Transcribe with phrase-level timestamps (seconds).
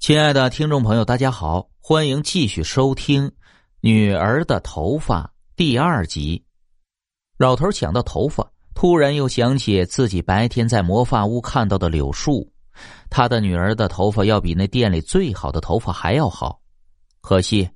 [0.00, 3.28] 亲爱的听众朋友，大家好，欢迎继续收听
[3.82, 5.24] 《女儿的头发》
[5.56, 6.42] 第二集。
[7.36, 12.50] 老头想到头发，突然又想起自己白天在魔法屋看到的柳树，
[13.10, 16.62] 他的女儿的头发要比那店里最好的头发还要好。
[17.20, 17.68] 可惜，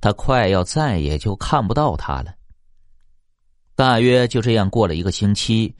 [0.00, 2.34] 他快要再也就看不到她了。
[3.76, 5.72] 大约就这样过了一个星期，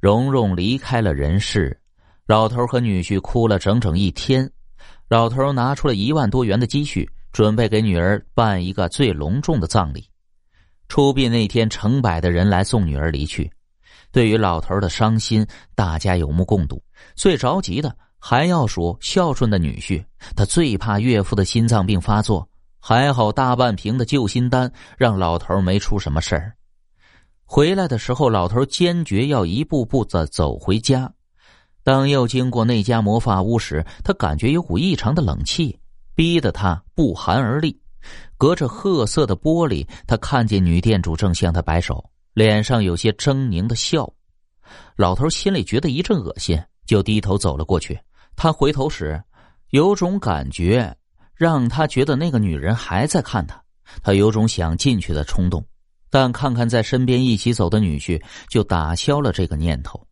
[0.00, 1.80] 蓉蓉离开了人世，
[2.26, 4.50] 老头和女婿哭了整整一天。
[5.14, 10.04] 老头拿出了一万多元的积蓄，准备给女儿办一个最隆重的葬礼。
[10.88, 13.48] 出殡那天，成百的人来送女儿离去。
[14.10, 15.46] 对于老头的伤心，
[15.76, 16.82] 大家有目共睹。
[17.14, 22.48] 最着急的还要数孝顺的女婿，他最怕岳父的心脏病发作。
[22.80, 26.52] 还好大半瓶的救心丹让老头没出什么事儿。
[27.44, 31.08] 回来的时候，老头坚决要一步步的走回家。
[31.84, 35.78] 当又经过那家魔法屋时，他感觉有股异常的冷气，
[36.14, 37.78] 逼得他不寒而栗。
[38.36, 44.10] 隔着褐色的玻璃，他看见女店主正向他摆手，脸上有些狰狞的笑。
[44.96, 47.98] 老头心里觉得一阵恶心，就低头走了过去。
[48.34, 49.22] 他回头时，
[49.70, 50.94] 有种感觉
[51.34, 53.62] 让他觉得那个女人还在看他。
[54.02, 55.62] 他有种想进去的冲动，
[56.08, 60.02] 但看看在身边一起走的女婿，就打消了这个念头。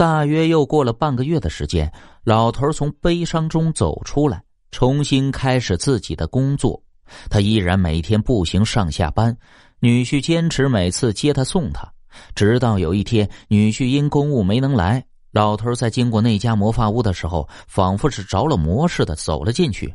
[0.00, 1.92] 大约又过了半个月的时间，
[2.24, 6.82] 老头从悲伤中走出来，重新开始自己的工作。
[7.28, 9.36] 他依然每天步行上下班，
[9.78, 11.86] 女婿坚持每次接他送他。
[12.34, 19.94] 直到有一天，女婿因公务没能来，老头在经过那家魔法屋的时候，仿佛是着了魔似的走了进去。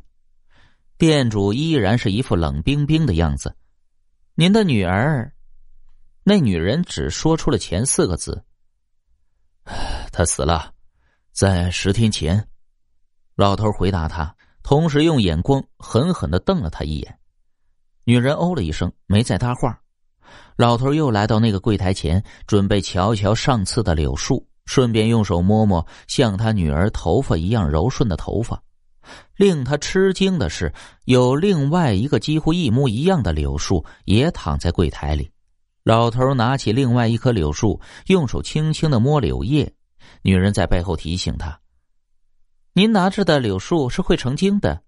[0.99, 3.55] 店主依然是一副冷冰冰的样子。
[4.35, 5.33] 您的女儿，
[6.23, 8.43] 那女人只说出了前四个字。
[10.17, 10.71] 他死了，
[11.33, 12.41] 在十天前。
[13.35, 17.19] 老头回答他，同时用眼光狠狠的瞪了他一眼。
[18.05, 19.77] 女人哦了一声，没再搭话。
[20.55, 28.63] 老头又来到那个柜台前，准备瞧瞧上次的柳树，顺便用手摸摸像他女儿头发一样柔顺的头发。
[29.35, 30.73] 令他吃惊的是，
[31.03, 35.29] 有另外一个几乎一模一样的柳树也躺在柜台里。
[35.83, 39.69] 老头拿起另外一棵柳树，用手轻轻的摸柳叶。
[40.21, 41.59] 女人在背后提醒他
[42.73, 44.81] ：“您拿着的柳树是会成精的。”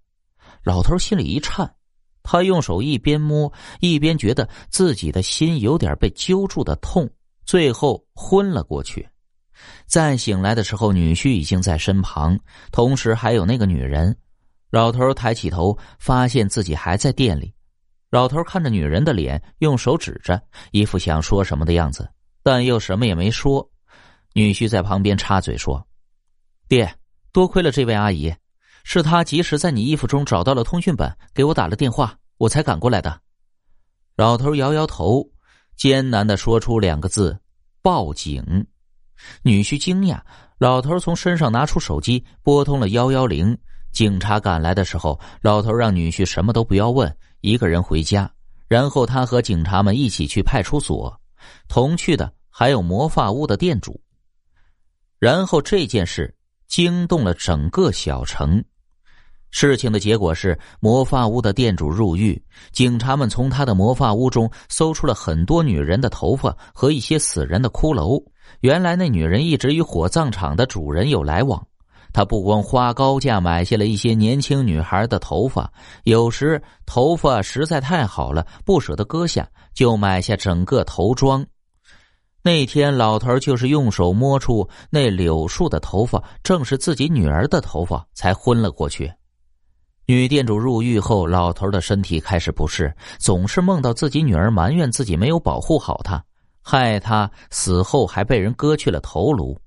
[0.64, 1.74] 老头心里一颤，
[2.22, 7.08] 他用手一边摸，一边觉得自己的心有点被揪住的痛，
[7.44, 9.08] 最后昏了过去。
[9.86, 12.38] 再醒来的时候，女婿已经在身旁，
[12.70, 14.16] 同时还有那个女人。
[14.70, 17.54] 老头抬起头，发现自己还在店里。
[18.10, 20.40] 老头看着女人的脸，用手指着，
[20.70, 22.08] 一副想说什么的样子，
[22.42, 23.70] 但又什么也没说。
[24.38, 25.84] 女婿在旁边插嘴说
[26.68, 26.88] ：“爹，
[27.32, 28.32] 多亏了这位阿姨，
[28.84, 33.20] 是她及时在你衣服中找到了通讯本，给我打了电话，我才赶过来的。”
[34.14, 35.28] 老头摇摇头，
[35.76, 37.36] 艰难的说出两个字
[37.82, 38.64] ：“报警。”
[39.42, 40.20] 女婿惊讶，
[40.58, 43.58] 老头从身上拿出手机，拨通了幺幺零。
[43.90, 48.30] 警察赶来的时候，老头让女婿什么都不要问，一个人回家，
[48.68, 51.20] 然后他和警察们一起去派出所，
[51.66, 54.00] 同去的还有魔法屋的店主。
[55.18, 56.34] 然后这件事
[56.66, 58.62] 惊动了整个小城。
[59.50, 62.40] 事情的结果是，魔法屋的店主入狱，
[62.70, 68.22] 警察们从他的魔法屋中搜出了很多女人的头发和一些死人的骷髅。
[68.60, 71.66] 原来那女人一直与火葬场的主人有来往，
[72.12, 75.72] 她不光花高价买下了一些年轻女孩的头发，
[76.04, 81.44] 有时头发实在太好了，不舍得割下，就买下整个头装。
[82.42, 89.12] 那天，老头就是用手摸出那柳树的头发，正是自己女儿的头发，才昏了过去。
[90.06, 96.24] 女店主入狱后，老头的身体开始不适，总是梦到自己女儿埋怨自己没有保护好她，
[96.62, 99.58] 害她死后还被人割去了头颅。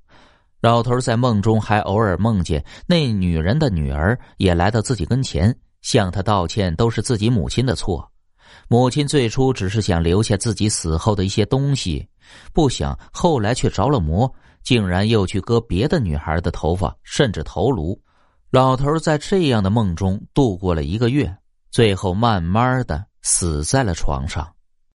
[0.61, 8.11] 老头在梦中还偶尔梦见那女人的女儿也来到自己跟前，向他道歉，都是自己母亲的错。
[8.67, 12.07] 母亲最初只是想留下自己死后的一些东西。
[12.53, 14.33] 不想后来却着了魔，
[14.63, 17.99] 竟然又去割别的女孩的头发，甚至头颅。
[18.51, 21.33] 老头在这样的梦中度过了一个月，
[21.71, 24.47] 最后慢慢的死在了床上。